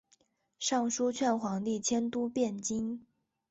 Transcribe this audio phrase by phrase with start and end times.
[0.57, 3.05] 上书劝皇帝迁都汴京。